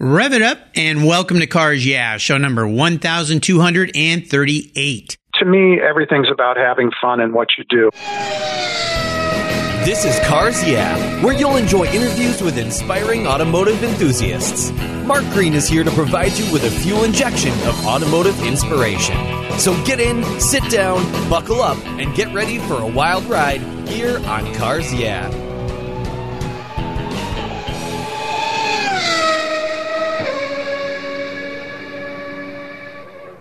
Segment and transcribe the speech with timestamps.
[0.00, 5.16] Rev it up and welcome to Cars Yeah, show number 1238.
[5.34, 7.90] To me, everything's about having fun and what you do.
[9.84, 14.70] This is Cars Yeah, where you'll enjoy interviews with inspiring automotive enthusiasts.
[15.04, 19.16] Mark Green is here to provide you with a fuel injection of automotive inspiration.
[19.58, 24.18] So get in, sit down, buckle up, and get ready for a wild ride here
[24.28, 25.28] on Cars Yeah.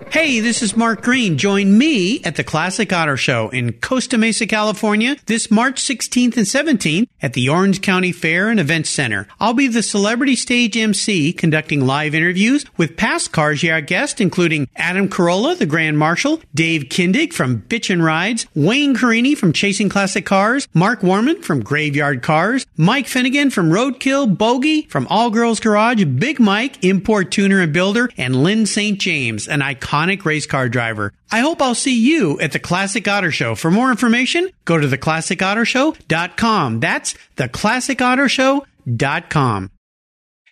[0.10, 1.38] Hey, this is Mark Green.
[1.38, 6.46] Join me at the Classic Auto Show in Costa Mesa, California this March 16th and
[6.46, 9.28] 17th at the Orange County Fair and Events Center.
[9.38, 14.70] I'll be the celebrity stage MC conducting live interviews with past Cars Yeah guests including
[14.78, 20.26] Adam Carolla, the Grand Marshal, Dave Kindig from Bitchin' Rides, Wayne Carini from Chasing Classic
[20.26, 26.06] Cars, Mark Worman from Graveyard Cars, Mike Finnegan from Roadkill, Bogi from All Girls Garage,
[26.06, 28.98] Big Mike, import tuner and builder, and Lyn St.
[29.00, 31.14] James, an iconic race car driver.
[31.32, 33.56] I hope I'll see you at the Classic Auto Show.
[33.56, 36.80] For more information, go to theclassicautoshow.com.
[36.80, 39.72] That's theclassicautoshow.com.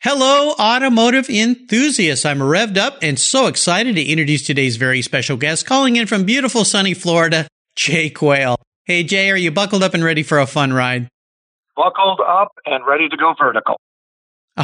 [0.02, 2.25] Hello, automotive enthusiasts.
[2.25, 6.25] I'm revved up and so excited to introduce today's very special guest, calling in from
[6.25, 8.58] beautiful sunny Florida, Jay Quayle.
[8.83, 11.08] Hey, Jay, are you buckled up and ready for a fun ride?
[11.75, 13.77] Buckled up and ready to go vertical.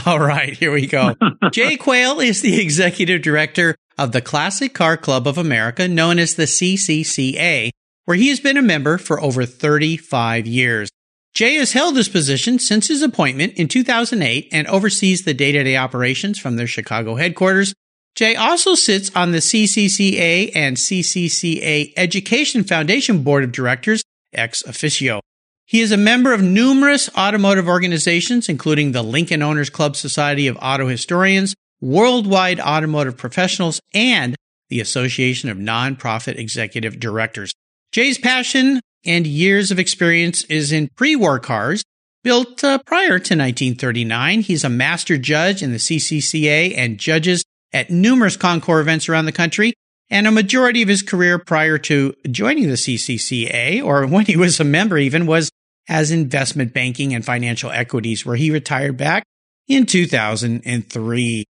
[0.05, 1.15] All right, here we go.
[1.51, 6.35] Jay Quayle is the executive director of the Classic Car Club of America, known as
[6.35, 7.69] the CCCA,
[8.05, 10.89] where he has been a member for over 35 years.
[11.33, 16.37] Jay has held this position since his appointment in 2008 and oversees the day-to-day operations
[16.37, 17.73] from their Chicago headquarters.
[18.15, 24.03] Jay also sits on the CCCA and CCCA Education Foundation Board of Directors
[24.33, 25.21] ex officio.
[25.65, 30.57] He is a member of numerous automotive organizations, including the Lincoln Owners Club Society of
[30.61, 34.35] Auto Historians, Worldwide Automotive Professionals, and
[34.69, 37.53] the Association of Nonprofit Executive Directors.
[37.91, 41.83] Jay's passion and years of experience is in pre-war cars
[42.23, 44.41] built uh, prior to 1939.
[44.41, 47.43] He's a master judge in the CCCA and judges
[47.73, 49.73] at numerous Concours events around the country.
[50.09, 54.59] And a majority of his career prior to joining the CCCA, or when he was
[54.59, 55.49] a member even, was
[55.87, 59.23] as investment banking and financial equities, where he retired back
[59.67, 61.45] in 2003.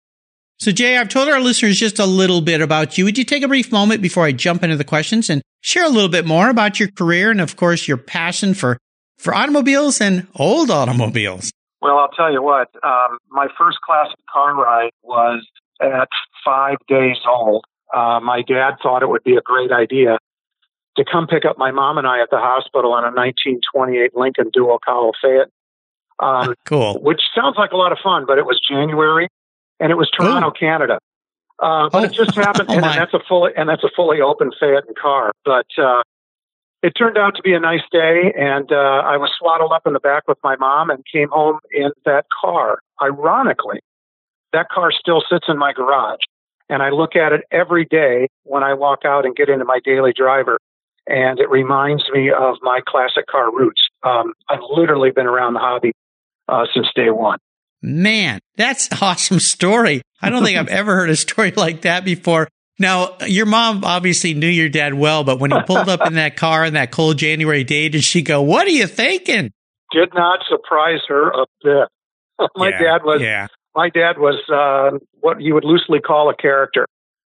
[0.59, 3.05] So, Jay, I've told our listeners just a little bit about you.
[3.05, 5.89] Would you take a brief moment before I jump into the questions and share a
[5.89, 8.77] little bit more about your career and, of course, your passion for,
[9.17, 11.49] for automobiles and old automobiles?
[11.81, 15.47] Well, I'll tell you what, um, my first classic car ride was
[15.81, 16.09] at
[16.43, 17.63] five days old.
[17.93, 20.17] Uh, my dad thought it would be a great idea
[20.97, 24.49] to come pick up my mom and I at the hospital on a 1928 Lincoln
[24.51, 25.49] dual cowl Phaeton.
[26.19, 26.99] Um, cool.
[27.01, 29.29] Which sounds like a lot of fun, but it was January
[29.79, 30.59] and it was Toronto, Ooh.
[30.59, 30.99] Canada.
[31.59, 32.05] Uh, but Oh.
[32.05, 35.31] it just happened, and that's a fully and that's a fully open Phaeton car.
[35.43, 36.01] But uh,
[36.81, 38.75] it turned out to be a nice day, and uh,
[39.05, 42.25] I was swaddled up in the back with my mom and came home in that
[42.41, 42.79] car.
[43.01, 43.79] Ironically,
[44.53, 46.21] that car still sits in my garage,
[46.69, 49.79] and I look at it every day when I walk out and get into my
[49.83, 50.57] daily driver,
[51.07, 53.81] and it reminds me of my classic car roots.
[54.03, 55.91] Um, I've literally been around the hobby
[56.47, 57.39] uh, since day one.
[57.81, 60.01] Man, that's an awesome story.
[60.21, 62.47] I don't think I've ever heard a story like that before.
[62.81, 66.37] Now, your mom obviously knew your dad well, but when he pulled up in that
[66.37, 69.51] car on that cold January day, did she go, What are you thinking?
[69.91, 71.87] did not surprise her a bit.
[72.55, 73.47] my Yeah, dad was Yeah.
[73.75, 76.85] my dad was uh, what you would loosely call a character,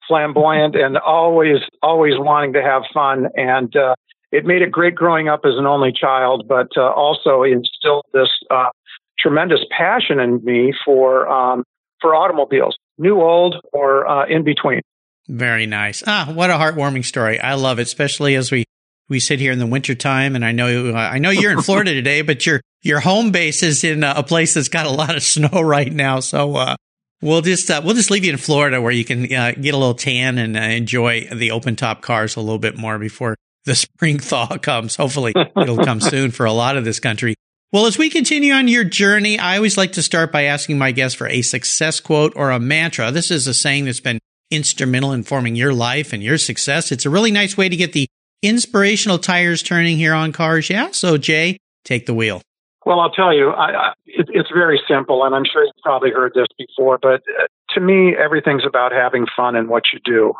[0.09, 3.29] flamboyant and always always wanting to have fun.
[3.37, 3.95] And uh,
[4.33, 8.31] it made it great growing up as an only child, but uh, also instilled this
[8.51, 8.71] uh,
[9.19, 11.65] tremendous passion in me for um,
[12.01, 14.81] for automobiles, new, old, or uh, in between.
[15.29, 16.03] Very nice.
[16.07, 17.41] Ah, what a heartwarming story.
[17.41, 18.65] I love it, especially as we,
[19.09, 20.37] we sit here in the wintertime.
[20.37, 23.63] And I know, uh, I know you're in Florida today, but your, your home base
[23.63, 26.21] is in a place that's got a lot of snow right now.
[26.21, 26.77] So, uh,
[27.23, 29.79] we'll just, uh, we'll just leave you in Florida where you can uh, get a
[29.79, 33.75] little tan and uh, enjoy the open top cars a little bit more before the
[33.75, 34.95] spring thaw comes.
[34.95, 37.35] Hopefully it'll come soon for a lot of this country.
[37.77, 40.93] Well, as we continue on your journey, I always like to start by asking my
[40.93, 43.11] guests for a success quote or a mantra.
[43.11, 44.19] This is a saying that's been
[44.51, 46.91] instrumental in forming your life and your success.
[46.91, 48.09] It's a really nice way to get the
[48.41, 50.71] inspirational tires turning here on cars.
[50.71, 50.93] Yeah.
[50.93, 52.41] So, Jay, take the wheel.
[52.87, 56.13] Well, I'll tell you, I, I, it, it's very simple, and I'm sure you've probably
[56.13, 57.45] heard this before, but uh,
[57.75, 60.33] to me, everything's about having fun in what you do.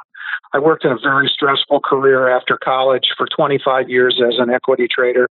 [0.55, 4.89] I worked in a very stressful career after college for 25 years as an equity
[4.91, 5.29] trader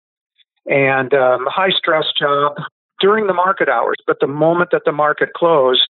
[0.67, 2.57] and um, high stress job
[3.01, 3.97] during the market hours.
[4.07, 5.83] But the moment that the market closed,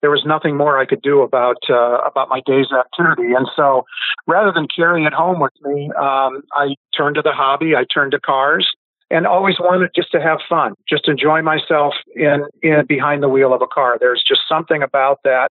[0.00, 3.34] there was nothing more I could do about uh, about my day's activity.
[3.34, 3.84] And so,
[4.26, 7.74] rather than carrying it home with me, um, I turned to the hobby.
[7.74, 8.68] I turned to cars,
[9.10, 13.52] and always wanted just to have fun, just enjoy myself in in behind the wheel
[13.52, 13.96] of a car.
[13.98, 15.48] There's just something about that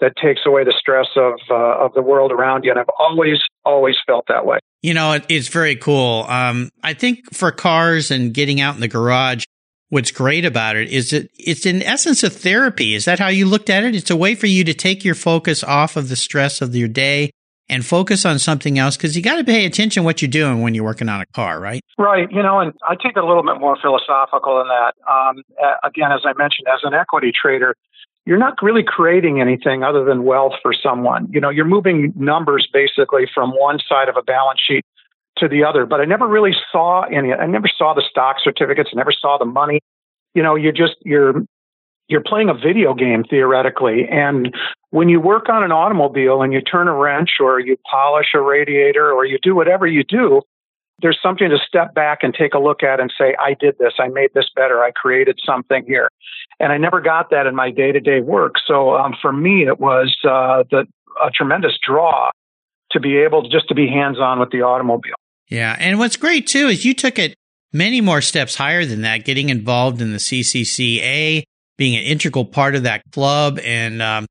[0.00, 3.38] that takes away the stress of uh, of the world around you, and I've always
[3.64, 4.58] always felt that way.
[4.82, 6.24] You know, it, it's very cool.
[6.28, 9.44] Um, I think for cars and getting out in the garage,
[9.88, 12.94] what's great about it is that it's in essence a therapy.
[12.94, 13.94] Is that how you looked at it?
[13.94, 16.88] It's a way for you to take your focus off of the stress of your
[16.88, 17.30] day
[17.68, 20.74] and focus on something else because you got to pay attention what you're doing when
[20.74, 21.82] you're working on a car, right?
[21.98, 22.30] Right.
[22.30, 24.94] You know, and I take it a little bit more philosophical than that.
[25.10, 25.42] Um,
[25.84, 27.74] again, as I mentioned, as an equity trader,
[28.28, 31.26] you're not really creating anything other than wealth for someone.
[31.32, 34.84] You know, you're moving numbers basically from one side of a balance sheet
[35.38, 35.86] to the other.
[35.86, 37.32] But I never really saw any.
[37.32, 38.90] I never saw the stock certificates.
[38.92, 39.80] I never saw the money.
[40.34, 41.42] You know, you're just you're
[42.08, 44.06] you're playing a video game theoretically.
[44.10, 44.54] And
[44.90, 48.42] when you work on an automobile and you turn a wrench or you polish a
[48.42, 50.42] radiator or you do whatever you do,
[51.00, 53.94] there's something to step back and take a look at and say, I did this,
[53.98, 56.08] I made this better, I created something here.
[56.60, 58.54] And I never got that in my day to day work.
[58.66, 60.86] So um, for me, it was uh, the,
[61.22, 62.30] a tremendous draw
[62.92, 65.14] to be able to just to be hands on with the automobile.
[65.48, 65.76] Yeah.
[65.78, 67.34] And what's great too is you took it
[67.72, 71.44] many more steps higher than that, getting involved in the CCCA,
[71.76, 74.26] being an integral part of that club and, um,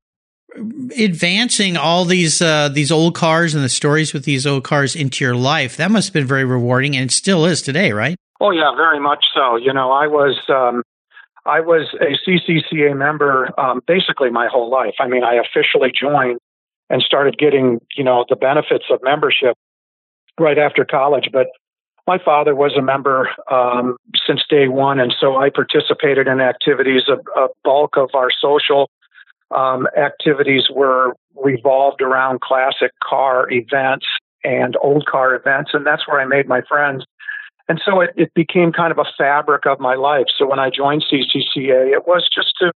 [0.96, 5.24] advancing all these uh, these old cars and the stories with these old cars into
[5.24, 8.50] your life that must have been very rewarding and it still is today right oh
[8.50, 10.82] yeah very much so you know i was um,
[11.46, 16.38] i was a ccca member um, basically my whole life i mean i officially joined
[16.90, 19.56] and started getting you know the benefits of membership
[20.38, 21.28] right after college.
[21.32, 21.48] But
[22.06, 23.96] my father was a member um,
[24.26, 27.02] since day one, and so I participated in activities.
[27.08, 28.88] A, a bulk of our social
[29.54, 34.06] um, activities were revolved around classic car events
[34.44, 37.04] and old car events, and that's where I made my friends.
[37.68, 40.26] And so it, it became kind of a fabric of my life.
[40.36, 42.72] So when I joined CCCA, it was just to,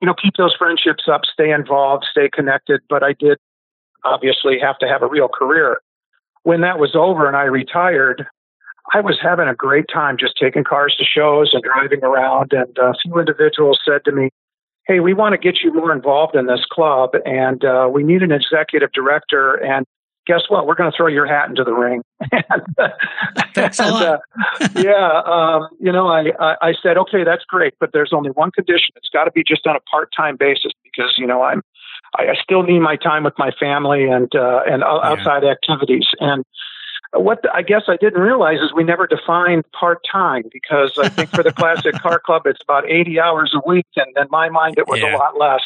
[0.00, 2.80] you know, keep those friendships up, stay involved, stay connected.
[2.88, 3.38] But I did
[4.04, 5.80] obviously have to have a real career
[6.46, 8.24] when that was over and I retired,
[8.94, 12.52] I was having a great time just taking cars to shows and driving around.
[12.52, 14.30] And a few individuals said to me,
[14.86, 18.22] Hey, we want to get you more involved in this club and uh, we need
[18.22, 19.54] an executive director.
[19.54, 19.84] And
[20.26, 20.66] guess what?
[20.66, 22.02] We're going to throw your hat into the ring.
[23.54, 24.20] Thanks a lot.
[24.60, 25.22] uh, yeah.
[25.24, 28.94] Um, you know, I, I, I said, okay, that's great, but there's only one condition.
[28.96, 31.62] It's got to be just on a part-time basis because, you know, I'm,
[32.16, 35.00] I, I still need my time with my family and uh, and yeah.
[35.02, 36.06] outside activities.
[36.20, 36.44] And
[37.12, 41.08] what the, I guess I didn't realize is we never defined part time because I
[41.08, 44.48] think for the Classic Car Club it's about 80 hours a week, and in my
[44.48, 45.14] mind it was yeah.
[45.14, 45.60] a lot less.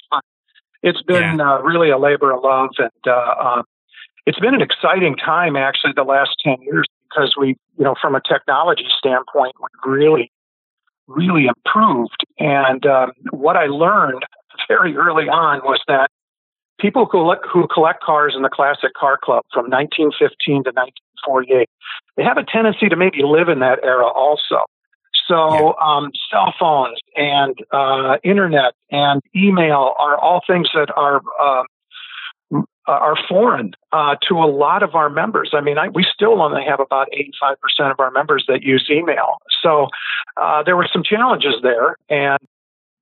[0.82, 1.56] It's been yeah.
[1.56, 3.62] uh, really a labor of love, and uh, uh,
[4.26, 8.14] it's been an exciting time actually the last 10 years because we, you know, from
[8.14, 10.30] a technology standpoint, we've really,
[11.08, 12.24] really improved.
[12.38, 14.24] And um, what I learned
[14.68, 16.10] very early on was that
[16.78, 20.72] people who collect, who collect cars in the Classic Car Club from 1915 to
[21.26, 21.68] 1948,
[22.16, 24.64] they have a tendency to maybe live in that era also.
[25.26, 25.72] So, yeah.
[25.86, 31.62] um, cell phones and uh, internet and email are all things that are uh,
[32.86, 35.50] are foreign uh, to a lot of our members.
[35.52, 37.08] I mean, I, we still only have about
[37.40, 39.38] 85% of our members that use email.
[39.62, 39.86] So,
[40.36, 42.38] uh, there were some challenges there, and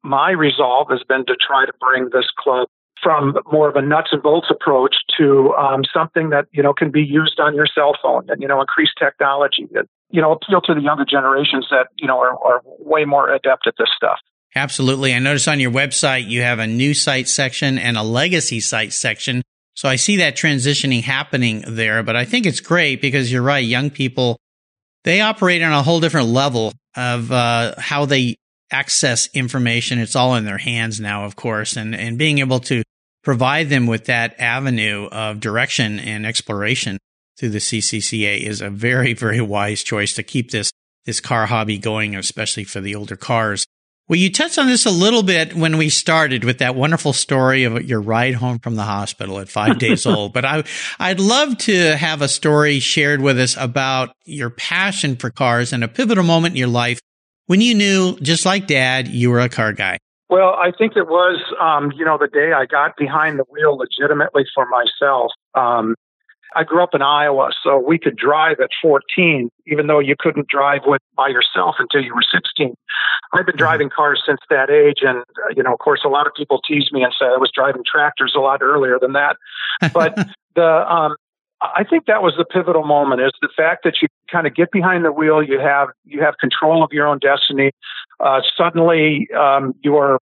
[0.03, 2.69] my resolve has been to try to bring this club
[3.03, 6.91] from more of a nuts and bolts approach to um, something that you know can
[6.91, 10.61] be used on your cell phone and you know increase technology that you know appeal
[10.61, 14.19] to the younger generations that you know are, are way more adept at this stuff.
[14.55, 15.15] Absolutely.
[15.15, 18.93] I notice on your website you have a new site section and a legacy site
[18.93, 19.43] section.
[19.75, 23.65] So I see that transitioning happening there, but I think it's great because you're right.
[23.65, 24.39] Young people,
[25.05, 28.37] they operate on a whole different level of uh, how they
[28.73, 29.99] access information.
[29.99, 32.83] It's all in their hands now, of course, and, and being able to
[33.23, 36.99] provide them with that avenue of direction and exploration
[37.39, 40.71] through the CCCA is a very, very wise choice to keep this,
[41.07, 43.65] this car hobby going, especially for the older cars.
[44.09, 47.65] Well, you touched on this a little bit when we started with that wonderful story
[47.65, 50.33] of your ride home from the hospital at five days old.
[50.33, 50.65] But I,
[50.99, 55.85] I'd love to have a story shared with us about your passion for cars and
[55.85, 57.01] a pivotal moment in your life
[57.49, 59.99] when you knew, just like dad, you were a car guy?
[60.29, 63.79] Well, I think it was, um, you know, the day I got behind the wheel
[63.79, 65.33] legitimately for myself.
[65.55, 65.95] Um,
[66.55, 70.49] I grew up in Iowa, so we could drive at 14, even though you couldn't
[70.49, 72.75] drive with by yourself until you were 16.
[73.33, 73.59] I've been mm-hmm.
[73.59, 76.61] driving cars since that age, and uh, you know, of course, a lot of people
[76.67, 79.37] tease me and say I was driving tractors a lot earlier than that.
[79.93, 80.17] But
[80.55, 81.17] the um,
[81.61, 84.71] I think that was the pivotal moment is the fact that you kind of get
[84.71, 87.73] behind the wheel, you have you have control of your own destiny.
[88.21, 90.21] Uh, suddenly, um, your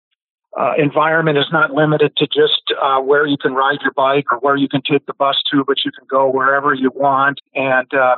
[0.58, 4.40] uh, environment is not limited to just uh, where you can ride your bike or
[4.40, 7.40] where you can take the bus to, but you can go wherever you want.
[7.54, 8.16] And uh,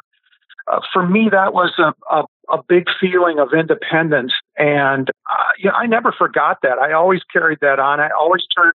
[0.67, 4.33] uh for me, that was a, a, a, big feeling of independence.
[4.57, 6.77] And uh, you know, I never forgot that.
[6.77, 7.99] I always carried that on.
[7.99, 8.73] I always turned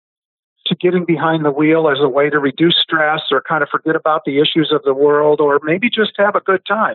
[0.66, 3.96] to getting behind the wheel as a way to reduce stress or kind of forget
[3.96, 6.94] about the issues of the world or maybe just have a good time.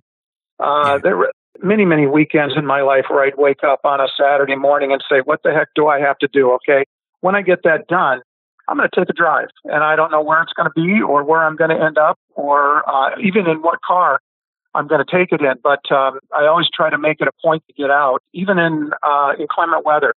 [0.59, 0.99] Uh.
[0.99, 1.31] There were
[1.61, 5.03] many, many weekends in my life where I'd wake up on a Saturday morning and
[5.09, 6.51] say, what the heck do I have to do?
[6.53, 6.85] Okay.
[7.21, 8.21] When I get that done,
[8.67, 11.01] I'm going to take a drive and I don't know where it's going to be
[11.01, 14.19] or where I'm going to end up or uh, even in what car
[14.73, 15.55] I'm going to take it in.
[15.63, 18.91] But um, I always try to make it a point to get out, even in
[19.03, 20.13] uh, inclement weather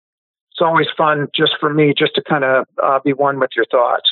[0.56, 3.66] it's always fun just for me just to kind of uh, be one with your
[3.70, 4.10] thoughts.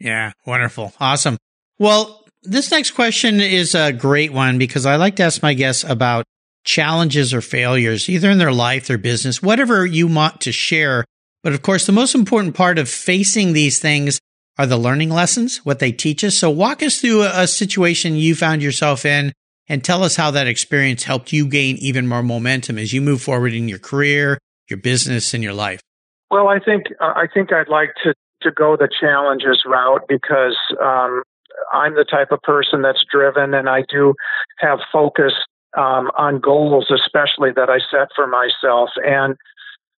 [0.00, 0.94] Yeah, wonderful.
[0.98, 1.36] Awesome.
[1.78, 5.84] Well, this next question is a great one because I like to ask my guests
[5.84, 6.24] about
[6.64, 11.04] challenges or failures, either in their life, their business, whatever you want to share.
[11.42, 14.18] But of course, the most important part of facing these things
[14.56, 16.36] are the learning lessons, what they teach us.
[16.36, 19.32] So walk us through a, a situation you found yourself in
[19.68, 23.20] and tell us how that experience helped you gain even more momentum as you move
[23.20, 24.38] forward in your career,
[24.70, 25.80] your business and your life?
[26.30, 31.22] Well, I think I think I'd like to to go the challenges route because um,
[31.72, 34.14] I'm the type of person that's driven, and I do
[34.58, 35.32] have focus
[35.76, 38.90] um, on goals, especially that I set for myself.
[39.04, 39.36] And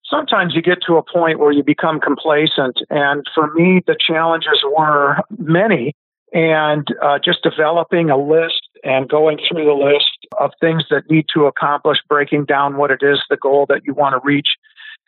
[0.05, 2.79] sometimes you get to a point where you become complacent.
[2.89, 5.93] And for me, the challenges were many,
[6.33, 11.25] and uh, just developing a list and going through the list of things that need
[11.33, 14.49] to accomplish, breaking down what it is, the goal that you want to reach,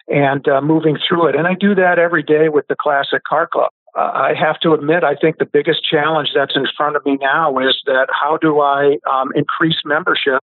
[0.07, 1.35] and uh, moving through it.
[1.35, 3.69] And I do that every day with the Classic Car Club.
[3.95, 7.17] Uh, I have to admit, I think the biggest challenge that's in front of me
[7.21, 10.41] now is that how do I um, increase membership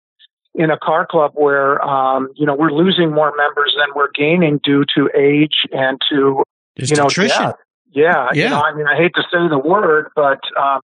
[0.55, 4.61] in a car club where um, you know we're losing more members than we're gaining
[4.63, 6.43] due to age and to
[6.79, 7.43] Just you know attrition.
[7.43, 7.57] Death.
[7.95, 8.45] Yeah, yeah.
[8.45, 10.81] You know, I mean, I hate to say the word, but um,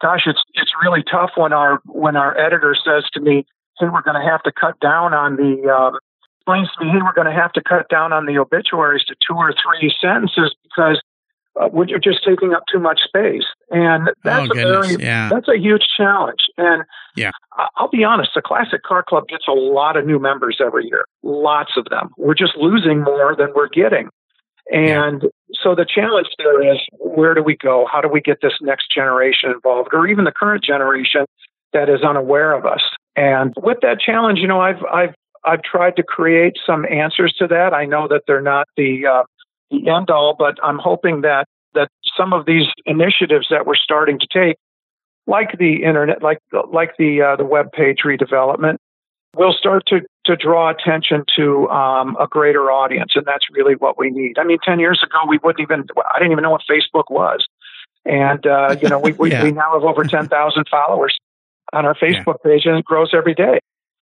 [0.00, 3.46] gosh, it's it's really tough when our when our editor says to me,
[3.78, 5.98] "Hey, we're going to have to cut down on the." Um,
[6.38, 9.14] explains to me, "Hey, we're going to have to cut down on the obituaries to
[9.26, 11.00] two or three sentences because
[11.60, 15.28] uh, you're just taking up too much space, and that's oh, a very yeah.
[15.28, 16.40] that's a huge challenge.
[16.56, 16.84] And
[17.16, 17.32] yeah,
[17.76, 21.04] I'll be honest, the Classic Car Club gets a lot of new members every year,
[21.22, 22.10] lots of them.
[22.16, 24.08] We're just losing more than we're getting,
[24.70, 27.86] and so the challenge there is where do we go?
[27.90, 31.26] How do we get this next generation involved, or even the current generation
[31.72, 32.82] that is unaware of us?
[33.16, 37.46] And with that challenge, you know, I've I've I've tried to create some answers to
[37.48, 37.74] that.
[37.74, 39.22] I know that they're not the uh,
[39.70, 44.18] the end all, but I'm hoping that that some of these initiatives that we're starting
[44.18, 44.56] to take,
[45.26, 46.38] like the internet, like
[46.72, 48.76] like the uh, the web page redevelopment,
[49.36, 50.00] will start to
[50.30, 54.38] to draw attention to um, a greater audience, and that's really what we need.
[54.38, 57.46] I mean, ten years ago, we wouldn't even I didn't even know what Facebook was,
[58.04, 59.42] and uh, you know, we we, yeah.
[59.42, 61.16] we now have over ten thousand followers
[61.72, 62.50] on our Facebook yeah.
[62.50, 63.58] page, and it grows every day.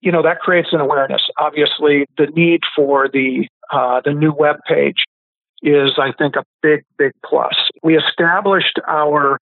[0.01, 1.21] You know, that creates an awareness.
[1.37, 5.03] Obviously, the need for the uh, the new web page
[5.61, 7.53] is, I think, a big, big plus.
[7.83, 9.39] We established our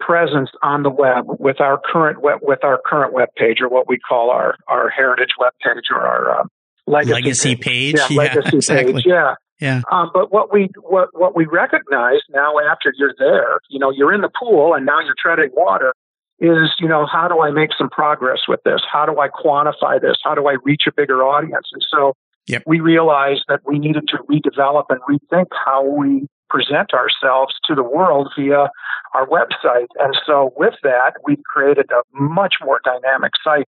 [0.00, 3.88] presence on the web with our current web with our current web page or what
[3.88, 6.44] we call our our heritage web page or our uh,
[6.86, 7.62] legacy, legacy page.
[7.62, 7.96] page.
[7.96, 8.92] Yeah, yeah, legacy exactly.
[8.94, 9.06] page.
[9.06, 9.34] Yeah.
[9.60, 9.80] Yeah.
[9.90, 14.12] Um, but what we what what we recognize now after you're there, you know, you're
[14.12, 15.94] in the pool and now you're treading water,
[16.40, 18.82] is you know how do I make some progress with this?
[18.90, 20.18] How do I quantify this?
[20.22, 21.68] How do I reach a bigger audience?
[21.72, 22.12] And so
[22.46, 22.64] yep.
[22.66, 27.82] we realized that we needed to redevelop and rethink how we present ourselves to the
[27.82, 28.68] world via
[29.14, 29.88] our website.
[29.98, 33.68] And so with that, we've created a much more dynamic site,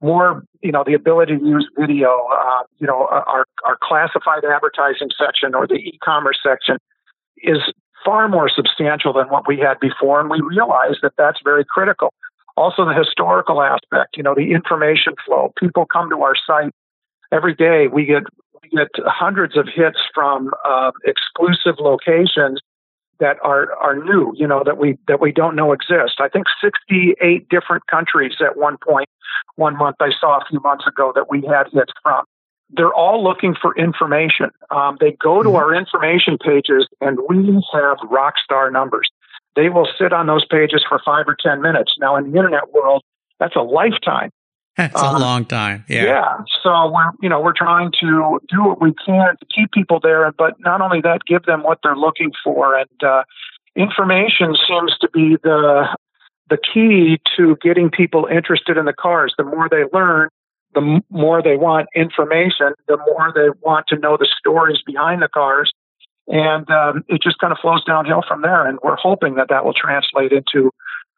[0.00, 5.08] more, you know, the ability to use video, uh, you know, our, our classified advertising
[5.18, 6.76] section or the e-commerce section
[7.38, 7.58] is
[8.04, 10.20] far more substantial than what we had before.
[10.20, 12.12] And we realize that that's very critical.
[12.56, 15.52] Also the historical aspect, you know, the information flow.
[15.58, 16.72] People come to our site
[17.32, 17.88] every day.
[17.92, 18.22] We get
[18.76, 22.60] get hundreds of hits from uh, exclusive locations
[23.18, 26.20] that are are new, you know, that we that we don't know exist.
[26.20, 29.08] I think 68 different countries at one point,
[29.56, 32.24] one month I saw a few months ago that we had hits from.
[32.70, 34.50] They're all looking for information.
[34.70, 35.56] Um, they go to mm-hmm.
[35.56, 39.08] our information pages, and we have rock star numbers.
[39.54, 41.94] they will sit on those pages for five or 10 minutes.
[41.98, 43.02] Now, in the internet world,
[43.38, 44.30] that's a lifetime.
[44.92, 45.84] That's um, a long time.
[45.88, 46.04] Yeah.
[46.04, 46.38] Yeah.
[46.62, 50.30] So we're, you know, we're trying to do what we can to keep people there,
[50.36, 52.76] but not only that, give them what they're looking for.
[52.76, 53.22] And, uh,
[53.74, 55.96] information seems to be the,
[56.50, 59.34] the key to getting people interested in the cars.
[59.38, 60.28] The more they learn,
[60.74, 65.28] the more they want information, the more they want to know the stories behind the
[65.28, 65.72] cars.
[66.28, 68.66] And um, it just kind of flows downhill from there.
[68.66, 70.70] And we're hoping that that will translate into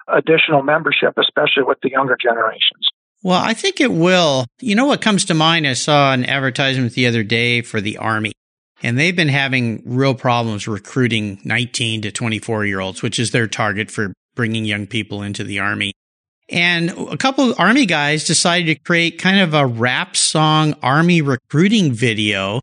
[0.06, 2.88] additional membership, especially with the younger generations.
[3.22, 4.46] Well, I think it will.
[4.60, 5.66] You know what comes to mind?
[5.66, 8.32] I saw an advertisement the other day for the Army,
[8.82, 13.48] and they've been having real problems recruiting 19 to 24 year olds, which is their
[13.48, 15.92] target for bringing young people into the Army.
[16.48, 21.20] And a couple of Army guys decided to create kind of a rap song Army
[21.20, 22.60] recruiting video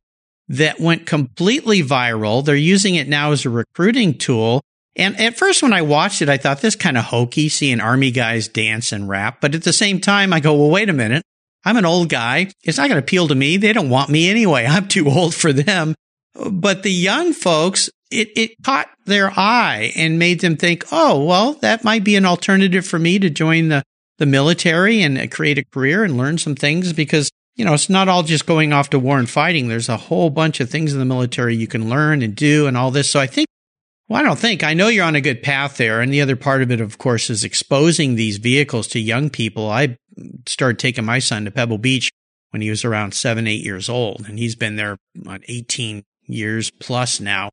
[0.48, 2.44] that went completely viral.
[2.44, 4.62] They're using it now as a recruiting tool.
[4.96, 8.12] And at first, when I watched it, I thought this kind of hokey, seeing army
[8.12, 9.42] guys dance and rap.
[9.42, 11.24] But at the same time, I go, well, wait a minute.
[11.66, 12.52] I'm an old guy.
[12.64, 13.58] It's not going to appeal to me.
[13.58, 14.66] They don't want me anyway.
[14.70, 15.96] I'm too old for them.
[16.34, 21.54] But the young folks, it, it caught their eye and made them think, oh, well,
[21.56, 23.84] that might be an alternative for me to join the,
[24.18, 27.90] the military and uh, create a career and learn some things because, you know, it's
[27.90, 29.68] not all just going off to war and fighting.
[29.68, 32.78] There's a whole bunch of things in the military you can learn and do and
[32.78, 33.10] all this.
[33.10, 33.48] So I think
[34.08, 34.64] well, I don't think.
[34.64, 36.02] I know you're on a good path there.
[36.02, 39.70] And the other part of it, of course, is exposing these vehicles to young people.
[39.70, 39.98] I
[40.48, 42.12] started taking my son to Pebble Beach
[42.52, 44.26] when he was around seven, eight years old.
[44.28, 47.50] And he's been there about 18 years plus now.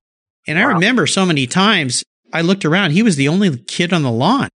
[0.46, 0.64] And wow.
[0.64, 4.10] I remember so many times I looked around, he was the only kid on the
[4.10, 4.48] lawn.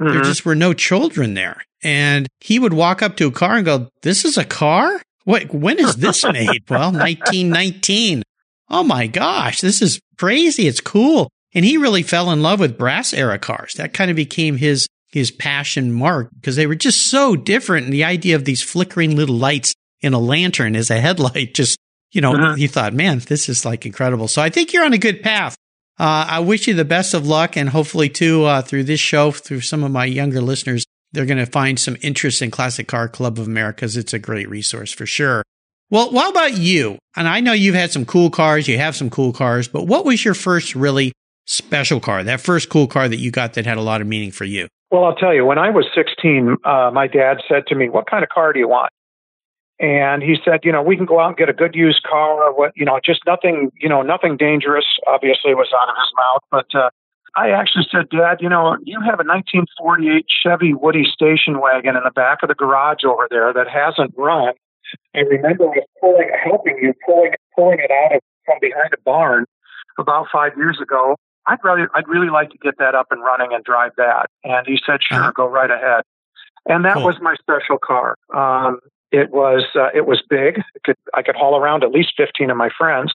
[0.00, 0.12] Mm-hmm.
[0.12, 1.62] There just were no children there.
[1.82, 5.00] And he would walk up to a car and go, This is a car?
[5.24, 6.62] What, when is this made?
[6.68, 8.22] well, 1919.
[8.68, 10.66] Oh my gosh, this is crazy.
[10.66, 11.28] It's cool.
[11.54, 13.74] And he really fell in love with brass era cars.
[13.74, 17.84] That kind of became his, his passion mark because they were just so different.
[17.84, 21.78] And the idea of these flickering little lights in a lantern as a headlight just,
[22.12, 22.54] you know, uh-huh.
[22.54, 24.28] he thought, man, this is like incredible.
[24.28, 25.56] So I think you're on a good path.
[25.98, 29.30] Uh, I wish you the best of luck and hopefully too, uh, through this show,
[29.30, 33.08] through some of my younger listeners, they're going to find some interest in Classic Car
[33.08, 35.42] Club of America because it's a great resource for sure.
[35.92, 36.96] Well, what about you?
[37.16, 40.06] And I know you've had some cool cars, you have some cool cars, but what
[40.06, 41.12] was your first really
[41.44, 44.30] special car, that first cool car that you got that had a lot of meaning
[44.30, 44.68] for you?
[44.90, 48.08] Well, I'll tell you, when I was 16, uh, my dad said to me, What
[48.08, 48.90] kind of car do you want?
[49.80, 52.42] And he said, You know, we can go out and get a good used car,
[52.42, 56.10] or what, you know, just nothing, you know, nothing dangerous, obviously, was out of his
[56.16, 56.42] mouth.
[56.50, 56.88] But uh,
[57.36, 62.02] I actually said, Dad, you know, you have a 1948 Chevy Woody station wagon in
[62.02, 64.54] the back of the garage over there that hasn't run
[65.14, 69.44] I remember us pulling, helping you pulling pulling it out of from behind a barn
[69.98, 71.16] about five years ago.
[71.46, 74.26] I'd really, I'd really like to get that up and running and drive that.
[74.44, 75.32] And he said, sure, uh-huh.
[75.34, 76.02] go right ahead.
[76.66, 77.06] And that cool.
[77.06, 78.14] was my special car.
[78.34, 78.78] Um,
[79.10, 80.58] it was, uh, it was big.
[80.74, 83.12] It could, I could haul around at least 15 of my friends.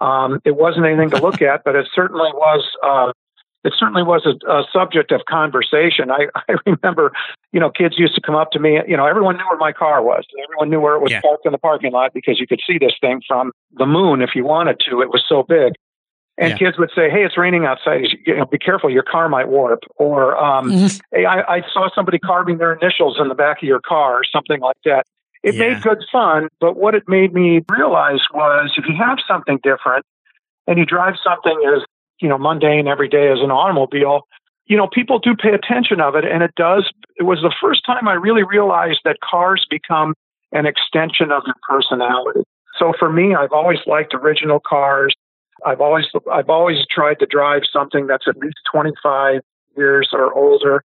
[0.00, 3.12] Um, it wasn't anything to look at, but it certainly was, uh,
[3.64, 6.10] it certainly was a, a, subject of conversation.
[6.10, 7.12] I, I remember,
[7.52, 8.78] you know, kids used to come up to me.
[8.86, 10.24] You know, everyone knew where my car was.
[10.44, 11.20] Everyone knew where it was yeah.
[11.20, 14.30] parked in the parking lot because you could see this thing from the moon if
[14.34, 15.02] you wanted to.
[15.02, 15.74] It was so big.
[16.38, 16.56] And yeah.
[16.56, 18.00] kids would say, "Hey, it's raining outside.
[18.24, 18.88] You know, be careful.
[18.88, 20.96] Your car might warp." Or, um, mm-hmm.
[21.14, 24.22] "Hey, I, I saw somebody carving their initials in the back of your car," or
[24.24, 25.04] something like that.
[25.42, 25.68] It yeah.
[25.74, 30.06] made good fun, but what it made me realize was if you have something different
[30.66, 31.82] and you drive something as
[32.20, 34.22] you know, mundane every day as an automobile,
[34.66, 36.24] you know, people do pay attention of it.
[36.24, 40.14] And it does, it was the first time I really realized that cars become
[40.52, 42.40] an extension of your personality.
[42.78, 45.14] So for me, I've always liked original cars.
[45.66, 49.40] I've always, I've always tried to drive something that's at least 25
[49.76, 50.84] years or older.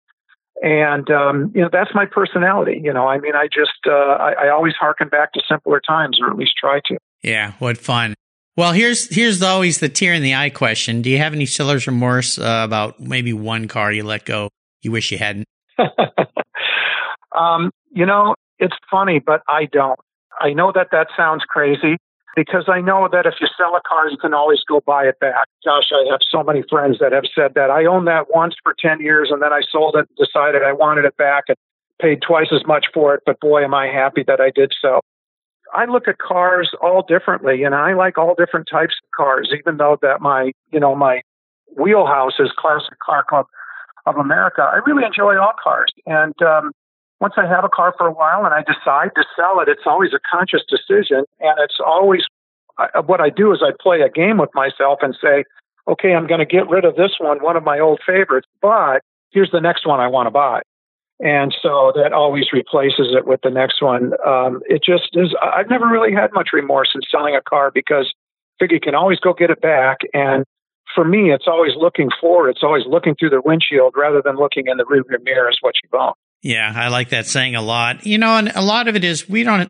[0.61, 2.79] And, um, you know, that's my personality.
[2.81, 6.19] You know, I mean, I just, uh, I, I always harken back to simpler times
[6.21, 6.97] or at least try to.
[7.21, 7.53] Yeah.
[7.59, 8.13] What fun.
[8.55, 11.01] Well, here's here's always the tear in the eye question.
[11.01, 14.49] Do you have any seller's remorse uh, about maybe one car you let go
[14.83, 15.47] you wish you hadn't?
[17.35, 19.99] um, you know, it's funny, but I don't.
[20.39, 21.97] I know that that sounds crazy
[22.35, 25.19] because I know that if you sell a car, you can always go buy it
[25.19, 25.45] back.
[25.65, 27.69] Gosh, I have so many friends that have said that.
[27.69, 30.73] I owned that once for 10 years and then I sold it and decided I
[30.73, 31.57] wanted it back and
[32.01, 35.01] paid twice as much for it, but boy, am I happy that I did so.
[35.73, 39.77] I look at cars all differently, and I like all different types of cars, even
[39.77, 41.21] though that my, you know, my
[41.77, 43.47] wheelhouse is Classic Car Club
[44.05, 44.61] of America.
[44.61, 46.71] I really enjoy all cars, and um,
[47.19, 49.85] once I have a car for a while and I decide to sell it, it's
[49.85, 52.23] always a conscious decision, and it's always
[52.77, 55.43] I, what I do is I play a game with myself and say,
[55.87, 59.01] okay, I'm going to get rid of this one, one of my old favorites, but
[59.31, 60.61] here's the next one I want to buy.
[61.23, 64.11] And so that always replaces it with the next one.
[64.27, 68.13] Um, it just is, I've never really had much remorse in selling a car because
[68.13, 69.99] I figure you can always go get it back.
[70.13, 70.43] And
[70.93, 72.49] for me, it's always looking forward.
[72.49, 75.75] It's always looking through the windshield rather than looking in the rearview mirror is what
[75.81, 76.11] you own.
[76.41, 78.05] Yeah, I like that saying a lot.
[78.05, 79.69] You know, and a lot of it is we don't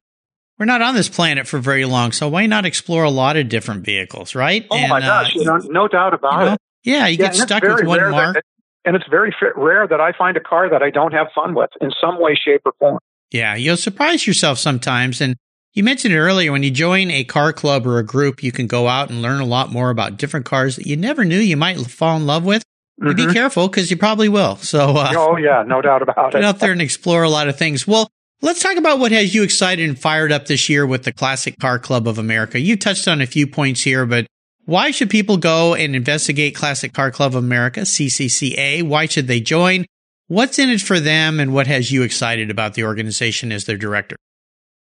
[0.58, 3.48] we're not on this planet for very long, so why not explore a lot of
[3.48, 4.66] different vehicles, right?
[4.72, 6.60] Oh and, my gosh, uh, you know, no doubt about you know, it.
[6.84, 8.36] Yeah, you yeah, get stuck with one mark.
[8.36, 8.44] That,
[8.86, 11.69] and it's very rare that I find a car that I don't have fun with
[11.82, 13.00] in some way, shape, or form.
[13.32, 15.22] Yeah, you'll surprise yourself sometimes.
[15.22, 15.36] And
[15.74, 18.67] you mentioned it earlier when you join a car club or a group, you can
[18.67, 21.58] go out and learn a lot more about different cars that you never knew you
[21.58, 22.63] might fall in love with.
[23.02, 23.15] Mm-hmm.
[23.15, 24.58] Be careful because you probably will.
[24.58, 26.34] So, uh, oh yeah, no doubt about it.
[26.34, 27.88] Get out there and explore a lot of things.
[27.88, 28.08] Well,
[28.43, 31.58] let's talk about what has you excited and fired up this year with the Classic
[31.60, 32.60] Car Club of America.
[32.60, 34.28] You touched on a few points here, but
[34.65, 38.84] why should people go and investigate Classic Car Club of America, CCCA?
[38.84, 39.86] Why should they join?
[40.28, 43.78] What's in it for them, and what has you excited about the organization as their
[43.78, 44.15] director?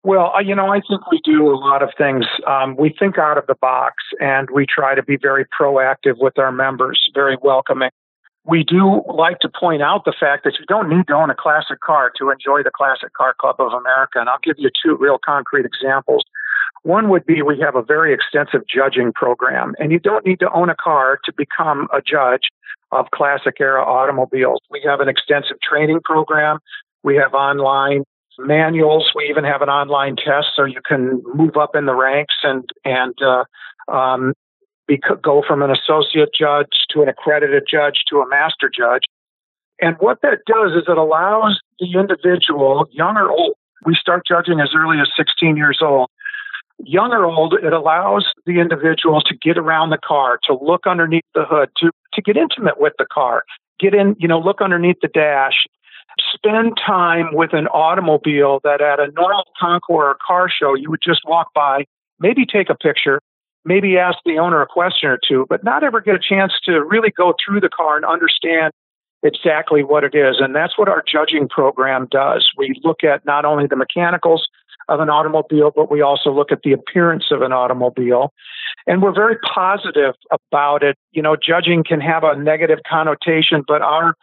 [0.05, 2.25] Well, you know, I think we do a lot of things.
[2.47, 6.39] Um, we think out of the box and we try to be very proactive with
[6.39, 7.91] our members, very welcoming.
[8.45, 11.37] We do like to point out the fact that you don't need to own a
[11.37, 14.19] classic car to enjoy the Classic Car Club of America.
[14.19, 16.25] And I'll give you two real concrete examples.
[16.83, 20.51] One would be we have a very extensive judging program, and you don't need to
[20.53, 22.43] own a car to become a judge
[22.91, 24.61] of classic era automobiles.
[24.71, 26.59] We have an extensive training program.
[27.05, 28.03] We have online
[28.39, 29.11] manuals.
[29.15, 32.69] We even have an online test so you can move up in the ranks and
[32.85, 33.45] and uh,
[33.93, 34.33] um,
[34.89, 39.03] be, go from an associate judge to an accredited judge to a master judge.
[39.81, 44.61] And what that does is it allows the individual, young or old, we start judging
[44.61, 46.09] as early as 16 years old.
[46.85, 51.25] Young or old, it allows the individual to get around the car, to look underneath
[51.35, 53.45] the hood, to, to get intimate with the car,
[53.79, 55.65] get in, you know, look underneath the dash,
[56.35, 61.03] spend time with an automobile that at a normal concours or car show you would
[61.05, 61.85] just walk by,
[62.19, 63.21] maybe take a picture,
[63.65, 66.83] maybe ask the owner a question or two, but not ever get a chance to
[66.83, 68.73] really go through the car and understand
[69.23, 70.37] exactly what it is.
[70.41, 72.49] And that's what our judging program does.
[72.57, 74.49] We look at not only the mechanicals
[74.93, 78.33] of an automobile, but we also look at the appearance of an automobile.
[78.87, 80.97] And we're very positive about it.
[81.13, 84.15] You know, judging can have a negative connotation, but our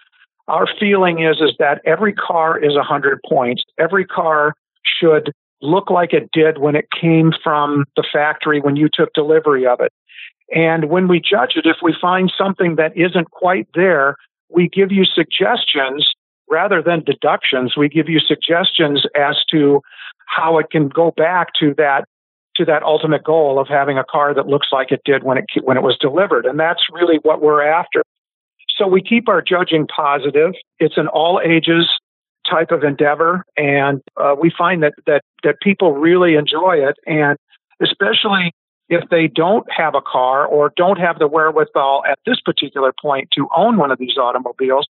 [0.48, 3.64] our feeling is is that every car is a 100 points.
[3.78, 4.54] Every car
[4.84, 9.66] should look like it did when it came from the factory when you took delivery
[9.66, 9.92] of it.
[10.54, 14.16] And when we judge it, if we find something that isn't quite there,
[14.50, 16.10] we give you suggestions
[16.50, 17.76] rather than deductions.
[17.78, 19.82] We give you suggestions as to
[20.30, 22.06] how it can go back to that
[22.56, 25.46] to that ultimate goal of having a car that looks like it did when it
[25.64, 26.46] when it was delivered.
[26.46, 28.04] And that's really what we're after.
[28.78, 30.54] So we keep our judging positive.
[30.80, 31.90] It's an all ages
[32.50, 37.38] type of endeavor, and uh, we find that that that people really enjoy it, and
[37.82, 38.54] especially
[38.90, 43.30] if they don't have a car or don't have the wherewithal at this particular point
[43.36, 44.88] to own one of these automobiles,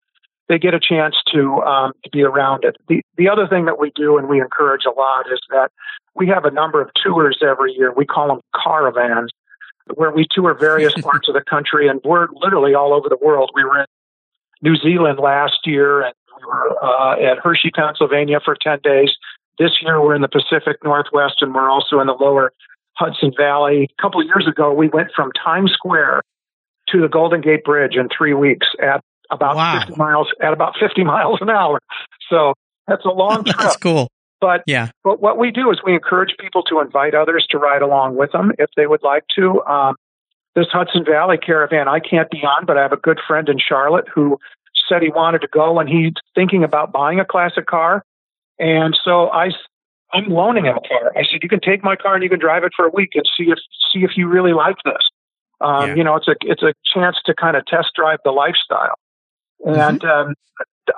[0.49, 2.77] they get a chance to um, to be around it.
[2.89, 5.71] The the other thing that we do and we encourage a lot is that
[6.15, 7.93] we have a number of tours every year.
[7.93, 9.31] We call them caravans,
[9.95, 13.51] where we tour various parts of the country, and we're literally all over the world.
[13.55, 13.87] We were in
[14.63, 19.11] New Zealand last year, and we were uh, at Hershey, Pennsylvania for 10 days.
[19.59, 22.53] This year, we're in the Pacific Northwest, and we're also in the lower
[22.95, 23.89] Hudson Valley.
[23.99, 26.23] A couple of years ago, we went from Times Square
[26.89, 29.81] to the Golden Gate Bridge in three weeks at about wow.
[29.81, 31.81] 50 miles at about 50 miles an hour.
[32.29, 32.55] So
[32.87, 33.57] that's a long trip.
[33.59, 34.09] that's cool.
[34.41, 34.91] But yeah.
[35.05, 38.33] But what we do is we encourage people to invite others to ride along with
[38.33, 39.63] them if they would like to.
[39.63, 39.95] Um,
[40.55, 43.59] this Hudson Valley caravan I can't be on, but I have a good friend in
[43.59, 44.39] Charlotte who
[44.89, 48.03] said he wanted to go and he's thinking about buying a classic car.
[48.59, 49.51] And so I,
[50.13, 51.13] I'm loaning him a car.
[51.17, 53.11] I said, you can take my car and you can drive it for a week
[53.15, 53.59] and see if
[53.93, 55.03] see if you really like this.
[55.61, 55.95] Um, yeah.
[55.95, 58.99] You know, it's a it's a chance to kind of test drive the lifestyle.
[59.65, 60.29] And mm-hmm.
[60.29, 60.35] um,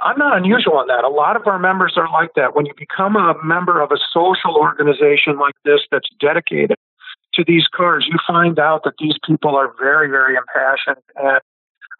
[0.03, 1.05] I'm not unusual on that.
[1.05, 2.57] A lot of our members are like that.
[2.57, 6.77] When you become a member of a social organization like this that's dedicated
[7.35, 11.41] to these cars, you find out that these people are very, very impassioned, and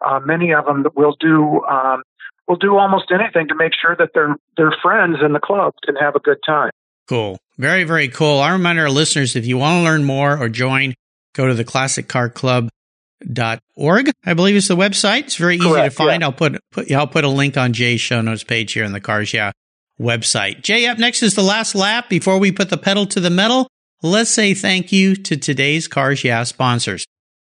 [0.05, 2.01] uh, many of them will do um,
[2.47, 5.95] will do almost anything to make sure that their their friends in the club can
[5.95, 6.71] have a good time.
[7.07, 8.39] Cool, very, very cool.
[8.39, 10.95] I remind our listeners if you want to learn more or join,
[11.33, 12.69] go to the Classic Car Club
[13.31, 16.27] dot org i believe is the website it's very easy Correct, to find yeah.
[16.27, 18.99] i'll put, put i'll put a link on jay's show notes page here in the
[18.99, 19.51] cars yeah
[19.99, 23.29] website jay up next is the last lap before we put the pedal to the
[23.29, 23.67] metal
[24.03, 27.05] let's say thank you to today's cars yeah sponsors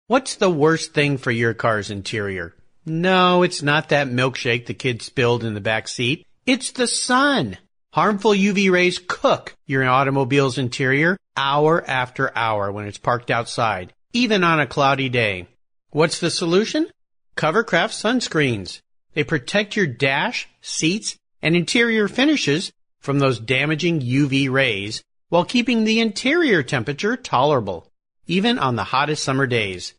[0.08, 2.54] What's the worst thing for your car's interior?
[2.86, 6.28] No, it's not that milkshake the kid spilled in the back seat.
[6.46, 7.58] It's the sun.
[7.91, 14.45] Harmful UV rays cook your automobile's interior hour after hour when it's parked outside, even
[14.45, 15.45] on a cloudy day.
[15.89, 16.88] What's the solution?
[17.36, 18.80] Covercraft sunscreens.
[19.13, 25.84] They protect your dash, seats, and interior finishes from those damaging UV rays while keeping
[25.84, 27.91] the interior temperature tolerable,
[28.25, 29.93] even on the hottest summer days.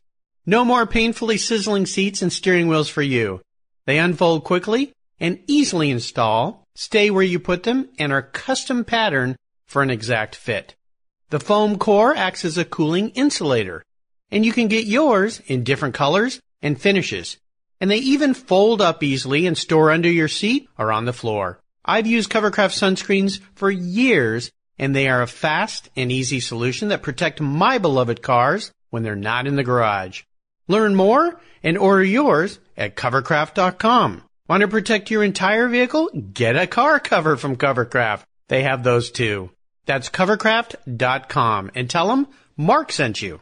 [0.47, 3.39] No more painfully sizzling seats and steering wheels for you.
[3.85, 9.35] They unfold quickly and easily install, stay where you put them, and are custom patterned
[9.67, 10.73] for an exact fit.
[11.29, 13.83] The foam core acts as a cooling insulator,
[14.31, 17.37] and you can get yours in different colors and finishes.
[17.79, 21.59] And they even fold up easily and store under your seat or on the floor.
[21.85, 27.01] I've used Covercraft sunscreens for years and they are a fast and easy solution that
[27.01, 30.23] protect my beloved cars when they're not in the garage.
[30.67, 34.23] Learn more and order yours at covercraft.com.
[34.47, 36.09] Want to protect your entire vehicle?
[36.33, 38.23] Get a car cover from Covercraft.
[38.47, 39.51] They have those too.
[39.85, 43.41] That's covercraft.com and tell them Mark sent you.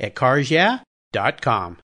[0.00, 1.78] at carsyeah.com.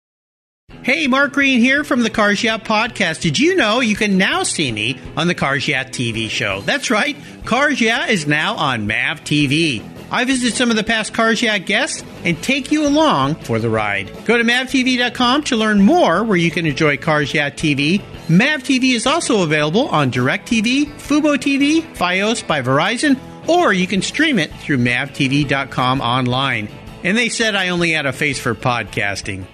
[0.83, 3.21] Hey, Mark Green here from the Cars Yeah podcast.
[3.21, 6.61] Did you know you can now see me on the Cars Yeah TV show?
[6.63, 9.89] That's right, Cars Yeah is now on MAV TV.
[10.11, 13.71] I visit some of the past Cars Yeah guests and take you along for the
[13.71, 14.11] ride.
[14.25, 18.03] Go to mavtv.com to learn more where you can enjoy Cars Yeah TV.
[18.29, 24.03] MAV TV is also available on DirecTV, Fubo TV, Fios by Verizon, or you can
[24.03, 26.69] stream it through mavtv.com online.
[27.05, 29.47] And they said I only had a face for podcasting.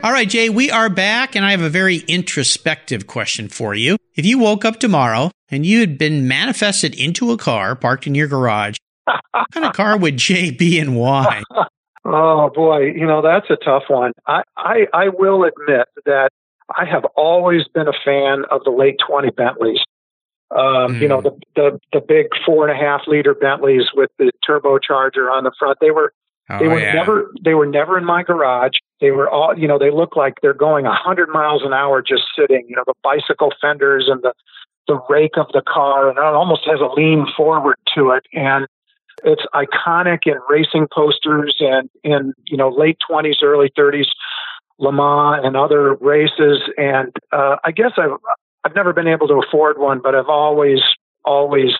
[0.00, 3.96] All right, Jay, we are back, and I have a very introspective question for you.
[4.14, 8.14] If you woke up tomorrow and you had been manifested into a car parked in
[8.14, 11.42] your garage, what kind of car would Jay be and why?
[12.10, 14.12] Oh boy, you know that's a tough one.
[14.26, 16.30] I, I I will admit that
[16.74, 19.80] I have always been a fan of the late twenty Bentleys.
[20.50, 21.00] Um, mm.
[21.00, 25.30] You know the, the the big four and a half liter Bentleys with the turbocharger
[25.30, 25.78] on the front.
[25.80, 26.12] They were
[26.50, 26.94] Oh, they were yeah.
[26.94, 28.78] never they were never in my garage.
[29.00, 32.00] They were all you know, they look like they're going a hundred miles an hour
[32.00, 34.32] just sitting, you know, the bicycle fenders and the
[34.86, 38.66] the rake of the car and it almost has a lean forward to it and
[39.24, 44.08] it's iconic in racing posters and in, you know, late twenties, early thirties
[44.78, 48.16] Le Mans and other races and uh I guess I've
[48.64, 50.80] I've never been able to afford one, but I've always
[51.24, 51.70] always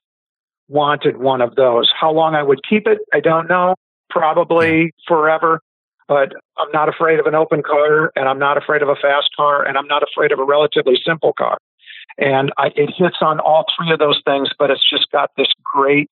[0.68, 1.90] wanted one of those.
[1.98, 3.74] How long I would keep it, I don't know
[4.10, 5.60] probably forever.
[6.06, 9.28] But I'm not afraid of an open car, and I'm not afraid of a fast
[9.36, 11.58] car, and I'm not afraid of a relatively simple car.
[12.16, 15.48] And I, it hits on all three of those things, but it's just got this
[15.62, 16.08] great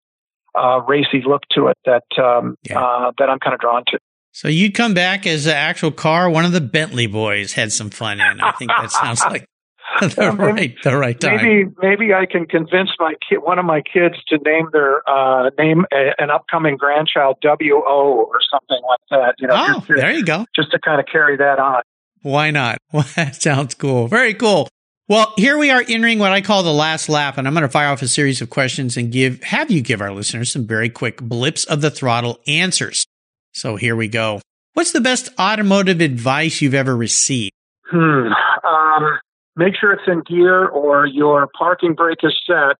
[0.58, 2.80] uh, racy look to it that um, yeah.
[2.80, 3.98] uh, that I'm kind of drawn to.
[4.32, 6.28] So you'd come back as an actual car.
[6.28, 8.40] One of the Bentley boys had some fun in.
[8.40, 9.46] I think that sounds like
[10.00, 11.36] the right, the right time.
[11.36, 15.50] Maybe, maybe I can convince my kid, one of my kids, to name their uh,
[15.58, 19.34] name a, an upcoming grandchild W O or something like that.
[19.38, 20.46] You know, oh, to, there you go.
[20.54, 21.82] Just to kind of carry that on.
[22.22, 22.78] Why not?
[22.92, 24.06] Well, that sounds cool.
[24.06, 24.68] Very cool.
[25.08, 27.68] Well, here we are entering what I call the last lap, and I'm going to
[27.68, 30.88] fire off a series of questions and give have you give our listeners some very
[30.88, 33.04] quick blips of the throttle answers.
[33.52, 34.40] So here we go.
[34.72, 37.52] What's the best automotive advice you've ever received?
[37.90, 38.28] Hmm.
[38.64, 39.18] Um,
[39.56, 42.76] make sure it's in gear or your parking brake is set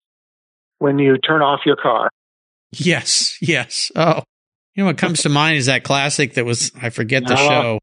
[0.79, 2.11] when you turn off your car.
[2.73, 3.93] Yes, yes.
[3.95, 4.23] Oh,
[4.75, 7.79] you know what comes to mind is that classic that was I forget the show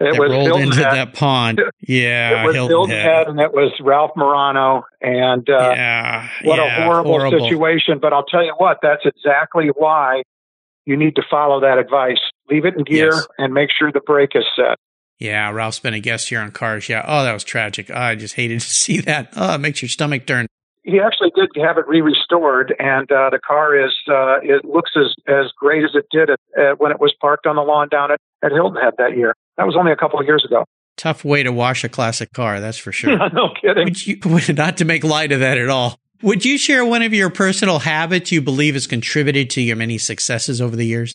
[0.00, 0.94] it that was rolled Hilton into Head.
[0.94, 1.60] that pond.
[1.84, 3.04] Yeah, it was Hilton, Hilton Head.
[3.04, 3.28] Head.
[3.28, 7.98] and it was Ralph Marano, and uh, yeah, what yeah, a horrible, horrible situation.
[8.00, 10.22] But I'll tell you what, that's exactly why
[10.86, 12.20] you need to follow that advice.
[12.48, 13.26] Leave it in gear yes.
[13.36, 14.78] and make sure the brake is set.
[15.22, 16.88] Yeah, Ralph's been a guest here on Cars.
[16.88, 17.04] Yeah.
[17.06, 17.90] Oh, that was tragic.
[17.90, 19.32] Oh, I just hated to see that.
[19.36, 20.46] Oh, it makes your stomach turn.
[20.82, 25.14] He actually did have it re-restored, and uh, the car is uh, it looks as
[25.28, 28.10] as great as it did at, uh, when it was parked on the lawn down
[28.10, 29.36] at, at Hilton Head that year.
[29.58, 30.64] That was only a couple of years ago.
[30.96, 33.16] Tough way to wash a classic car, that's for sure.
[33.32, 33.94] no kidding.
[33.94, 36.00] You, not to make light of that at all.
[36.22, 39.98] Would you share one of your personal habits you believe has contributed to your many
[39.98, 41.14] successes over the years?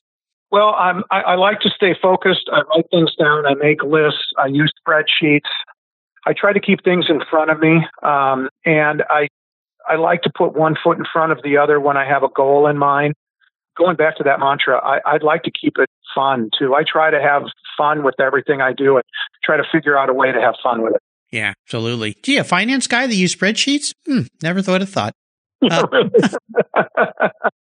[0.52, 2.50] Well, I, I like to stay focused.
[2.52, 3.46] I write things down.
[3.46, 4.32] I make lists.
[4.38, 5.50] I use spreadsheets.
[6.26, 9.28] I try to keep things in front of me, um, and I
[9.90, 12.28] I like to put one foot in front of the other when I have a
[12.28, 13.14] goal in mind.
[13.78, 16.76] Going back to that mantra, I, I'd like to keep it fun too.
[16.76, 17.44] I try to have
[17.78, 19.04] fun with everything I do and
[19.44, 21.02] try to figure out a way to have fun with it.
[21.32, 22.18] Yeah, absolutely.
[22.24, 23.94] Gee, a finance guy that use spreadsheets?
[24.06, 25.14] Hmm, never thought of thought.
[26.74, 26.90] Uh,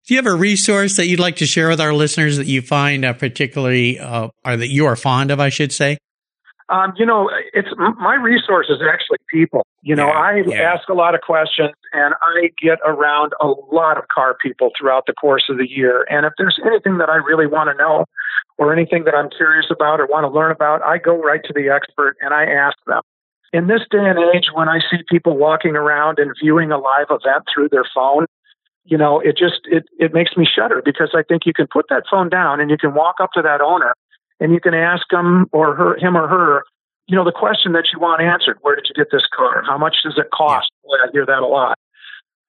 [0.06, 2.60] do you have a resource that you'd like to share with our listeners that you
[2.60, 5.96] find uh, particularly, uh, or that you are fond of, I should say?
[6.68, 9.64] Um, you know, it's my resource is actually people.
[9.82, 10.74] You know, yeah, I yeah.
[10.74, 15.04] ask a lot of questions and I get around a lot of car people throughout
[15.06, 16.04] the course of the year.
[16.10, 18.04] And if there's anything that I really want to know
[18.58, 21.52] or anything that I'm curious about or want to learn about, I go right to
[21.52, 23.02] the expert and I ask them.
[23.52, 27.06] In this day and age, when I see people walking around and viewing a live
[27.10, 28.26] event through their phone,
[28.84, 31.86] you know, it just it it makes me shudder because I think you can put
[31.90, 33.94] that phone down and you can walk up to that owner
[34.40, 36.62] and you can ask him or her, him or her,
[37.06, 38.58] you know, the question that you want answered.
[38.62, 39.62] Where did you get this car?
[39.66, 40.70] How much does it cost?
[40.84, 41.78] Boy, I hear that a lot.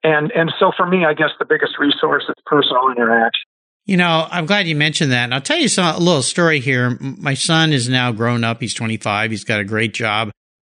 [0.04, 3.46] And and so for me, I guess the biggest resource is personal interaction.
[3.86, 5.24] You know, I'm glad you mentioned that.
[5.24, 6.98] And I'll tell you some, a little story here.
[7.00, 8.60] My son is now grown up.
[8.60, 9.32] He's 25.
[9.32, 10.30] He's got a great job.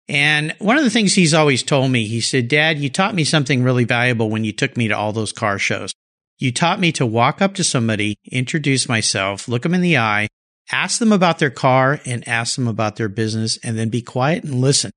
[0.09, 3.25] And one of the things he's always told me, he said, Dad, you taught me
[3.25, 5.93] something really valuable when you took me to all those car shows.
[6.39, 10.29] You taught me to walk up to somebody, introduce myself, look them in the eye,
[10.71, 14.45] ask them about their car and ask them about their business and then be quiet
[14.45, 14.91] and listen.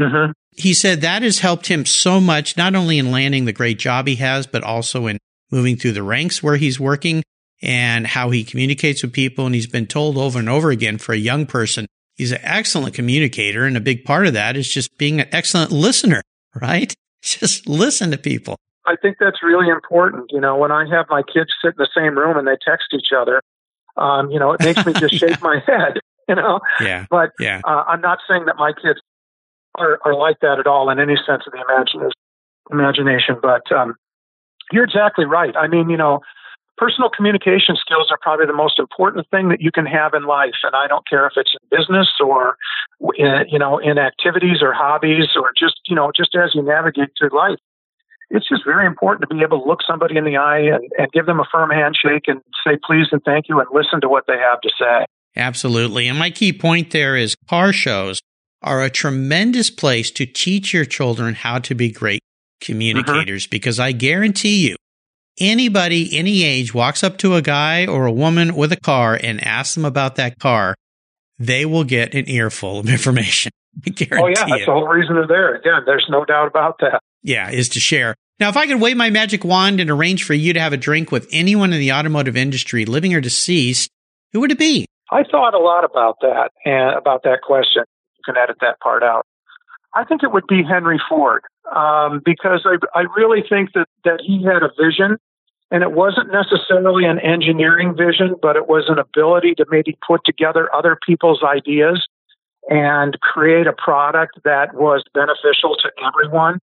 [0.00, 0.32] Mm-hmm.
[0.56, 4.06] He said that has helped him so much, not only in landing the great job
[4.06, 5.18] he has, but also in
[5.50, 7.22] moving through the ranks where he's working
[7.60, 9.46] and how he communicates with people.
[9.46, 12.94] And he's been told over and over again for a young person, he's an excellent
[12.94, 13.64] communicator.
[13.64, 16.22] And a big part of that is just being an excellent listener,
[16.60, 16.94] right?
[17.22, 18.56] Just listen to people.
[18.86, 20.30] I think that's really important.
[20.30, 22.88] You know, when I have my kids sit in the same room and they text
[22.92, 23.40] each other,
[23.96, 26.60] um, you know, it makes me just shake my head, you know.
[26.80, 27.06] Yeah.
[27.08, 27.62] But yeah.
[27.64, 29.00] Uh, I'm not saying that my kids
[29.76, 32.10] are, are like that at all in any sense of the imagine-
[32.70, 33.36] imagination.
[33.40, 33.94] But um,
[34.70, 35.56] you're exactly right.
[35.56, 36.20] I mean, you know,
[36.76, 40.58] personal communication skills are probably the most important thing that you can have in life.
[40.62, 42.56] And I don't care if it's in business or,
[43.16, 47.10] in, you know, in activities or hobbies or just, you know, just as you navigate
[47.18, 47.58] through life
[48.30, 51.12] it's just very important to be able to look somebody in the eye and, and
[51.12, 54.24] give them a firm handshake and say please and thank you and listen to what
[54.26, 55.04] they have to say.
[55.36, 56.08] Absolutely.
[56.08, 58.20] And my key point there is car shows
[58.62, 62.20] are a tremendous place to teach your children how to be great
[62.60, 63.50] communicators mm-hmm.
[63.50, 64.76] because I guarantee you,
[65.38, 69.42] anybody any age walks up to a guy or a woman with a car and
[69.44, 70.74] asks them about that car,
[71.38, 73.52] they will get an earful of information.
[73.86, 73.90] oh
[74.28, 74.66] yeah, that's it.
[74.66, 75.54] the whole reason they're there.
[75.56, 77.00] Again, there's no doubt about that.
[77.22, 78.14] Yeah, is to share.
[78.40, 80.76] Now, if I could wave my magic wand and arrange for you to have a
[80.76, 83.90] drink with anyone in the automotive industry, living or deceased,
[84.32, 84.86] who would it be?
[85.10, 87.84] I thought a lot about that and about that question.
[88.16, 89.24] You can edit that part out.
[89.94, 91.42] I think it would be Henry Ford
[91.74, 95.18] um, because I, I really think that, that he had a vision
[95.70, 100.20] and it wasn't necessarily an engineering vision, but it was an ability to maybe put
[100.24, 102.06] together other people's ideas
[102.68, 106.58] and create a product that was beneficial to everyone.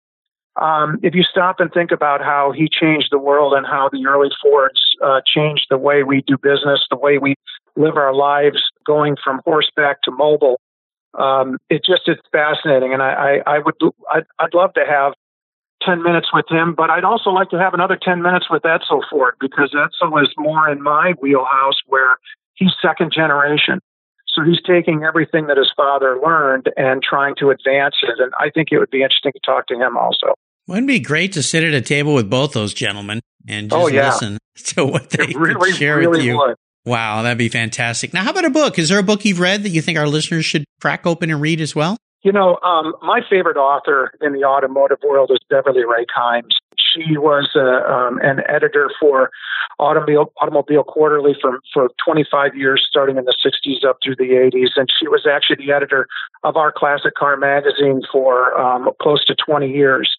[0.61, 4.05] Um, if you stop and think about how he changed the world and how the
[4.07, 7.37] early Fords uh, changed the way we do business, the way we
[7.77, 10.61] live our lives, going from horseback to mobile,
[11.15, 12.93] um, it just it's fascinating.
[12.93, 13.75] And I, I, I would
[14.11, 15.15] I'd, I'd love to have
[15.83, 19.03] 10 minutes with him, but I'd also like to have another 10 minutes with Edsel
[19.09, 22.17] Ford because Edsel is more in my wheelhouse where
[22.55, 23.81] he's second generation.
[24.27, 28.19] So he's taking everything that his father learned and trying to advance it.
[28.19, 30.35] And I think it would be interesting to talk to him also.
[30.67, 33.81] Wouldn't it be great to sit at a table with both those gentlemen and just
[33.81, 34.11] oh, yeah.
[34.11, 36.37] listen to what they really, share really with you?
[36.37, 36.57] Would.
[36.89, 38.15] Wow, that'd be fantastic.
[38.15, 38.79] Now, how about a book?
[38.79, 41.39] Is there a book you've read that you think our listeners should crack open and
[41.39, 41.99] read as well?
[42.23, 46.57] You know, um, my favorite author in the automotive world is Beverly Rae Kimes.
[46.79, 49.31] She was uh, um, an editor for
[49.79, 54.71] Automobile, Automobile Quarterly for, for 25 years, starting in the 60s up through the 80s.
[54.77, 56.09] And she was actually the editor
[56.43, 60.11] of our classic car magazine for um, close to 20 years.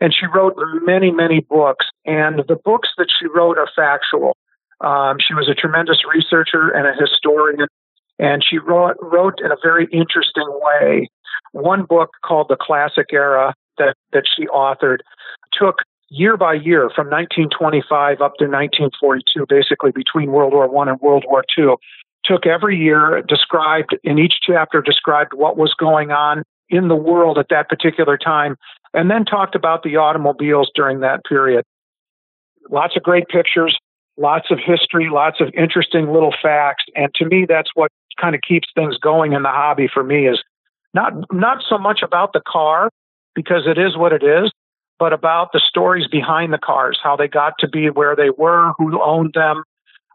[0.00, 1.86] And she wrote many, many books.
[2.06, 4.34] And the books that she wrote are factual.
[4.80, 7.68] Um, she was a tremendous researcher and a historian.
[8.18, 11.08] And she wrote, wrote in a very interesting way.
[11.52, 14.98] One book called The Classic Era that, that she authored
[15.52, 15.76] took
[16.08, 21.24] year by year from 1925 up to 1942, basically between World War One and World
[21.28, 21.76] War Two.
[22.24, 27.38] Took every year, described in each chapter, described what was going on in the world
[27.38, 28.56] at that particular time
[28.92, 31.64] and then talked about the automobiles during that period.
[32.70, 33.78] Lots of great pictures,
[34.16, 36.84] lots of history, lots of interesting little facts.
[36.94, 37.90] And to me, that's what
[38.20, 40.42] kind of keeps things going in the hobby for me is
[40.94, 42.90] not, not so much about the car
[43.34, 44.50] because it is what it is,
[44.98, 48.72] but about the stories behind the cars, how they got to be where they were,
[48.78, 49.62] who owned them,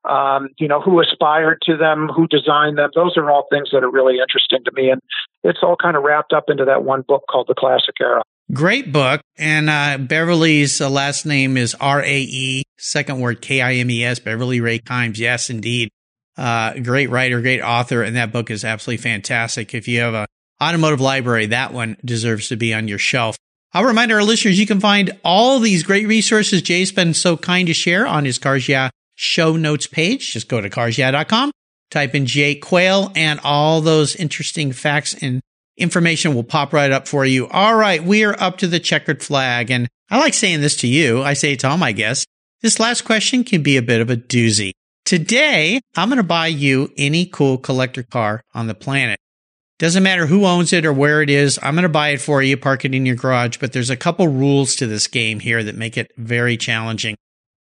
[0.10, 2.90] um, you know, who aspired to them, who designed them.
[2.96, 4.90] Those are all things that are really interesting to me.
[4.90, 5.00] And
[5.44, 8.24] it's all kind of wrapped up into that one book called The Classic Era.
[8.54, 9.22] Great book.
[9.38, 13.90] And uh, Beverly's uh, last name is R A E, second word K I M
[13.90, 15.18] E S, Beverly Rae Kimes.
[15.18, 15.90] Yes, indeed.
[16.38, 18.04] Uh, great writer, great author.
[18.04, 19.74] And that book is absolutely fantastic.
[19.74, 20.28] If you have a
[20.62, 23.38] automotive library, that one deserves to be on your shelf.
[23.74, 27.68] I'll remind our listeners you can find all these great resources Jay's been so kind
[27.68, 30.34] to share on his Cars Yeah show notes page.
[30.34, 31.52] Just go to carsyeah.com,
[31.92, 35.42] type in Jay Quayle, and all those interesting facts and
[35.82, 37.48] information will pop right up for you.
[37.50, 39.72] All right, we are up to the checkered flag.
[39.72, 41.22] And I like saying this to you.
[41.22, 42.26] I say it to all my guests.
[42.62, 44.72] This last question can be a bit of a doozy.
[45.04, 49.20] Today, I'm going to buy you any cool collector car on the planet.
[49.80, 51.58] Doesn't matter who owns it or where it is.
[51.64, 53.58] I'm going to buy it for you, park it in your garage.
[53.58, 57.16] But there's a couple rules to this game here that make it very challenging.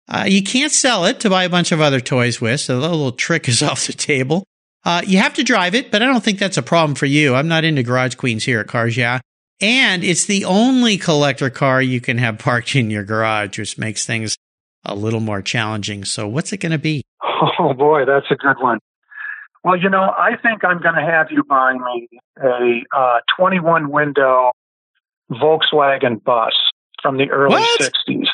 [0.08, 2.90] Uh, you can't sell it to buy a bunch of other toys with, so the
[2.90, 4.44] little trick is off the table.
[4.84, 7.36] Uh, you have to drive it, but I don't think that's a problem for you.
[7.36, 9.20] I'm not into garage queens here at Cars Yeah.
[9.62, 14.08] And it's the only collector car you can have parked in your garage, which makes
[14.08, 14.36] things
[14.84, 16.04] a little more challenging.
[16.04, 17.04] So what's it going to be?
[17.60, 18.80] Oh boy, that's a good one.
[19.64, 22.08] Well, you know, I think I'm going to have you buy me
[22.40, 24.52] a uh, 21 window
[25.32, 26.54] Volkswagen bus
[27.02, 27.82] from the early What?
[27.82, 28.26] 60s.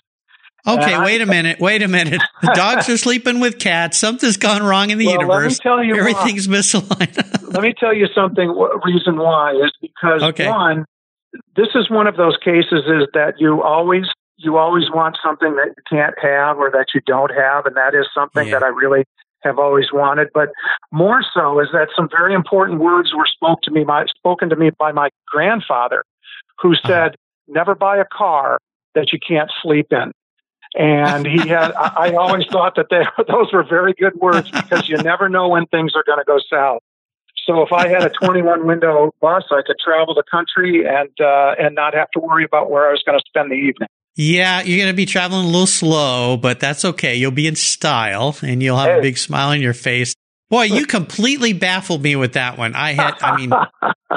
[0.68, 1.59] Okay, I- wait a minute.
[1.59, 2.22] Wait a minute.
[2.41, 3.97] The dogs are sleeping with cats.
[3.97, 5.59] Something's gone wrong in the Well, let me universe.
[5.59, 5.99] tell you why.
[5.99, 7.51] Everything's misaligned.
[7.53, 8.49] Let me tell you something.
[8.84, 10.47] Reason why is because Okay.
[10.47, 10.86] one,
[11.55, 14.03] this is one of those cases is that you always
[14.38, 17.95] you always want something that you can't have or that you don't have, and that
[17.95, 18.59] is something Yeah.
[18.59, 19.03] that I really
[19.41, 20.28] have always wanted.
[20.34, 20.49] But
[20.91, 24.55] more so is that some very important words were spoke to me, my, spoken to
[24.55, 26.03] me by my grandfather,
[26.61, 26.88] who Uh-huh.
[26.88, 27.15] said,
[27.47, 28.59] "Never buy a car
[28.93, 30.11] that you can't sleep in."
[30.76, 34.88] And he had, I I always thought that they, those were very good words because
[34.89, 36.82] you never know when things are going to go south.
[37.45, 41.55] So if I had a 21 window bus, I could travel the country and uh,
[41.57, 43.88] and not have to worry about where I was going to spend the evening.
[44.15, 47.15] Yeah, you're going to be traveling a little slow, but that's okay.
[47.15, 50.15] You'll be in style and you'll have a big smile on your face.
[50.50, 52.76] Boy, you completely baffled me with that one.
[52.76, 53.52] I had, I mean,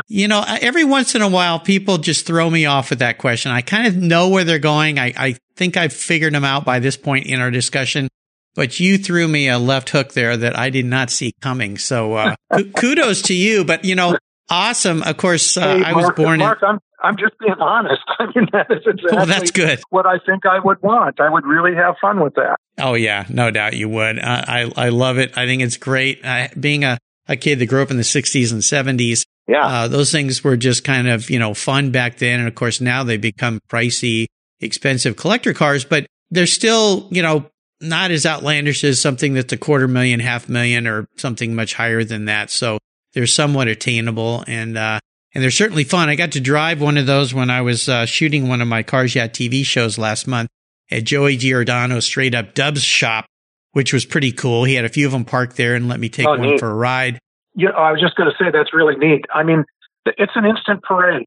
[0.07, 3.53] you know, every once in a while, people just throw me off with that question.
[3.53, 4.99] I kind of know where they're going.
[4.99, 8.09] I, I think I've figured them out by this point in our discussion,
[8.55, 11.78] but you threw me a left hook there that I did not see coming.
[11.78, 12.37] So, uh,
[12.76, 14.16] kudos to you, but you know,
[14.49, 15.03] awesome.
[15.03, 18.03] Of course, uh, Hey, I was Mark, born in, Mark, I'm I'm just being honest.
[18.18, 19.80] I mean, that is exactly well, that's good.
[19.90, 21.20] what I think I would want.
[21.20, 22.57] I would really have fun with that.
[22.78, 24.18] Oh yeah, no doubt you would.
[24.18, 25.36] Uh, I I love it.
[25.36, 26.24] I think it's great.
[26.24, 26.98] Uh, being a
[27.28, 29.64] a kid that grew up in the '60s and '70s, Yeah.
[29.64, 32.80] uh, those things were just kind of you know fun back then, and of course
[32.80, 34.26] now they become pricey,
[34.61, 37.46] expensive collector cars, but they're still you know
[37.80, 42.05] not as outlandish as something that's a quarter million, half million, or something much higher
[42.05, 42.51] than that.
[42.51, 42.78] So
[43.14, 44.76] they're somewhat attainable and.
[44.76, 45.01] uh
[45.35, 46.09] and they're certainly fun.
[46.09, 48.83] I got to drive one of those when I was uh, shooting one of my
[48.83, 50.49] Cars Yeah TV shows last month
[50.91, 53.26] at Joey Giordano's Straight Up Dubs shop,
[53.72, 54.64] which was pretty cool.
[54.64, 56.61] He had a few of them parked there and let me take Oh, one neat.
[56.61, 57.18] for a ride.
[57.55, 59.24] Know, I was just going to say that's really neat.
[59.35, 59.64] I mean,
[60.07, 61.26] it's an instant parade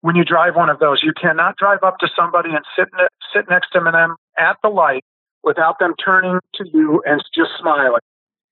[0.00, 1.00] when you drive one of those.
[1.02, 4.68] You cannot drive up to somebody and sit ne- sit next to them at the
[4.68, 5.02] light
[5.44, 8.00] without them turning to you and just smiling.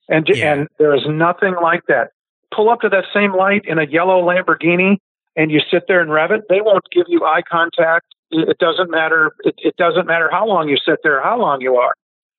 [0.09, 0.53] And Yeah.
[0.55, 2.11] and there is nothing like that.
[2.55, 4.97] Pull up to that same light in a yellow Lamborghini
[5.37, 6.43] and you sit there and rev it.
[6.49, 8.07] They won't give you eye contact.
[8.31, 9.33] It, doesn't matter.
[9.45, 11.95] It, it doesn't matter how long you sit there, how long you are,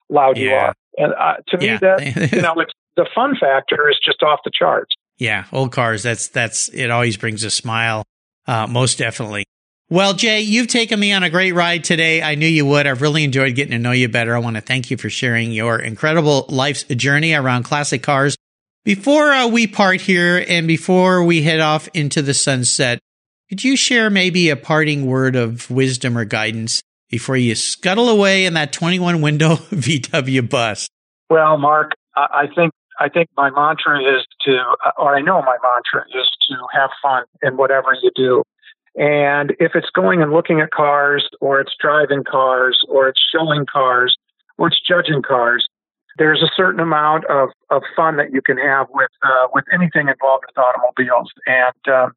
[0.09, 0.74] loud you are.
[0.97, 1.78] And uh, to me, Yeah.
[1.80, 4.93] that you know, it's, the fun factor is just off the charts.
[5.18, 6.03] Yeah, old cars.
[6.03, 6.89] That's that's it.
[6.89, 8.03] Always brings a smile.
[8.47, 9.45] Uh, most definitely.
[9.89, 12.22] Well, Jay, you've taken me on a great ride today.
[12.22, 12.88] I knew you would.
[12.88, 14.36] I've really enjoyed getting to know you better.
[14.36, 18.36] I want to thank you for sharing your incredible life's journey around classic cars.
[18.84, 22.97] Before uh, we part here and before we head off into the sunset,
[23.47, 28.45] could you share maybe a parting word of wisdom or guidance before you scuttle away
[28.45, 30.89] in that 21 window VW bus?
[31.29, 34.57] Well, Mark, I, think I think my mantra is to,
[34.97, 38.41] or I know my mantra is to have fun in whatever you do.
[38.95, 43.67] And if it's going and looking at cars, or it's driving cars, or it's showing
[43.71, 44.17] cars,
[44.57, 45.67] or it's judging cars,
[46.18, 50.07] there's a certain amount of, of fun that you can have with uh, with anything
[50.09, 51.32] involved with automobiles.
[51.45, 52.12] And um,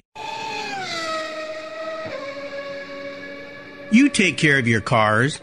[3.92, 5.42] You take care of your cars,